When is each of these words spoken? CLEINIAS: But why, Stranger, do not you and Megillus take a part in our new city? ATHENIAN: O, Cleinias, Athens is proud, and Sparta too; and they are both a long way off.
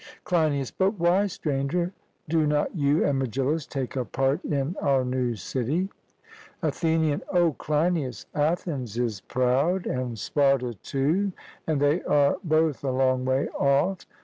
CLEINIAS: 0.23 0.71
But 0.71 0.97
why, 0.99 1.27
Stranger, 1.27 1.93
do 2.27 2.47
not 2.47 2.75
you 2.75 3.05
and 3.05 3.19
Megillus 3.21 3.67
take 3.69 3.95
a 3.95 4.03
part 4.03 4.43
in 4.43 4.75
our 4.81 5.05
new 5.05 5.35
city? 5.35 5.89
ATHENIAN: 6.63 7.21
O, 7.29 7.53
Cleinias, 7.53 8.25
Athens 8.33 8.97
is 8.97 9.21
proud, 9.21 9.85
and 9.85 10.17
Sparta 10.17 10.73
too; 10.81 11.33
and 11.67 11.79
they 11.79 12.01
are 12.05 12.37
both 12.43 12.83
a 12.83 12.89
long 12.89 13.25
way 13.25 13.47
off. 13.49 14.07